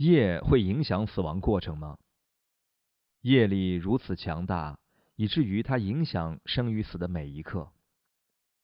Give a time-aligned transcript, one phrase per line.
[0.00, 1.98] 业会影响死亡过程吗？
[3.20, 4.78] 业力如此强大，
[5.14, 7.70] 以至于它影响生与死的每一刻。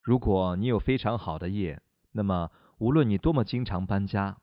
[0.01, 4.38] 如果你有非常好的业，那么无论你多么经常搬家，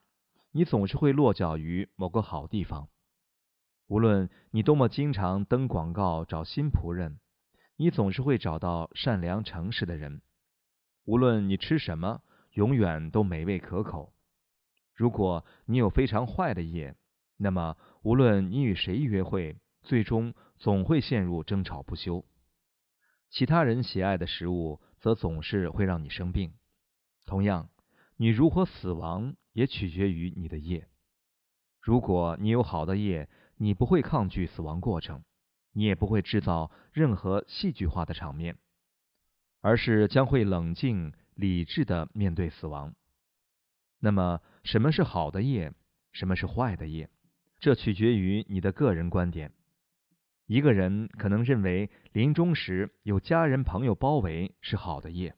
[0.52, 2.90] 你总是会落脚于某个好地方；
[3.88, 7.18] 无论你多么经常登广告找新仆人，
[7.76, 10.20] 你总是会找到善良诚实的人；
[11.06, 12.22] 无论你吃什么，
[12.52, 14.14] 永远都美味可口。
[14.94, 16.96] 如果你有非常坏的业，
[17.38, 22.26] 那么无论你与谁约会，最终总会陷入争吵不休。
[23.30, 26.54] 其他人喜爱的食物，则总是会让你生病。
[27.26, 27.70] 同样，
[28.18, 30.88] 你如何死亡，也取决于你的业。
[31.82, 35.24] 如果你有好的业，你不会抗拒死亡过程，
[35.72, 38.58] 你也不会制造任何戏剧化的场面，
[39.62, 42.94] 而是将会冷静理智的面对死亡。
[44.06, 45.72] 那么，什么是好的业？
[46.12, 47.10] 什么是坏的业？
[47.62, 49.54] 这取决于你的个人观点。
[50.46, 55.38] 一个人可能认为临终时有家人朋友包围是好的业，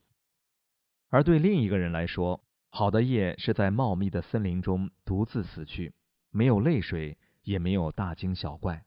[1.09, 5.93] 而对另一个人来说，好的业是在茂密的森林中独自死去，
[6.31, 8.83] 没有泪水，也没有大惊小怪。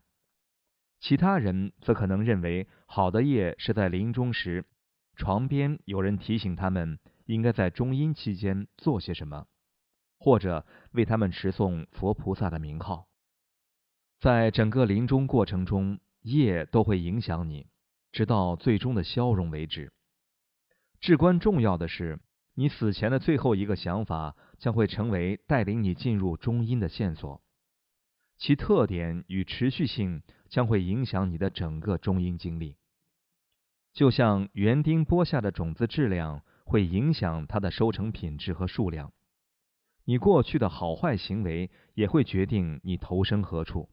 [0.99, 4.65] 其他人则可能认为好的业是在临终时，
[5.15, 9.47] 床边有人提醒他们应该在中阴期间做些什么。
[10.19, 13.07] 或者为他们持诵佛菩萨的名号，
[14.19, 17.69] 在整个临终过程中，业都会影响你，
[18.11, 19.93] 直到最终的消融为止。
[21.01, 22.19] 至关重要的是，
[22.55, 27.41] 你死前的最后一个想法将会成为带领你进入中阴的线索，
[28.37, 32.77] 其特点与持续性将会影响你的整个中阴经历。
[33.93, 39.13] 就像园丁播下的种子质量会影响它的收成品质和数量。
[40.09, 43.91] 你过去的好坏行为也会决定你投生何处。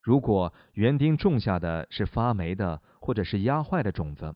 [0.00, 4.34] 如果园丁种下的是发霉的或者是压坏的种子，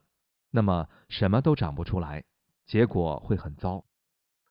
[0.51, 2.23] 那么什么都长不出来，
[2.67, 3.83] 结果会很糟。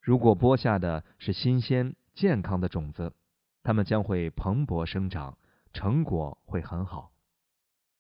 [0.03, 3.15] 如果播下的是新鲜健康的种子，
[3.63, 5.39] 它们将会蓬勃生长，
[5.73, 7.13] 成果会很好。